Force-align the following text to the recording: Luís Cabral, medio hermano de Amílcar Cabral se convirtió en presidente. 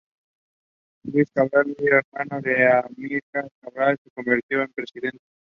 Luís 1.03 1.29
Cabral, 1.31 1.67
medio 1.67 1.95
hermano 2.01 2.41
de 2.41 2.67
Amílcar 2.73 3.47
Cabral 3.61 3.99
se 4.03 4.09
convirtió 4.09 4.63
en 4.63 4.73
presidente. 4.73 5.21